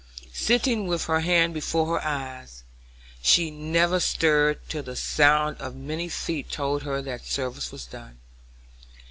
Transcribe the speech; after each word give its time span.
Sitting 0.33 0.87
with 0.87 1.05
her 1.05 1.19
hand 1.19 1.53
before 1.53 1.85
her 1.99 2.03
eyes, 2.03 2.63
she 3.21 3.51
never 3.51 3.99
stirred 3.99 4.67
till 4.67 4.81
the 4.81 4.95
sound 4.95 5.57
of 5.57 5.75
many 5.75 6.09
feet 6.09 6.49
told 6.49 6.81
her 6.81 7.03
that 7.03 7.23
service 7.27 7.71
was 7.71 7.85
done. 7.85 8.17